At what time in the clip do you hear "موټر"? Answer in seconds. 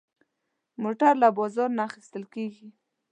0.83-1.13